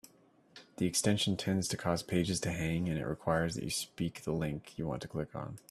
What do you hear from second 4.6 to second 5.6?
you want to click on.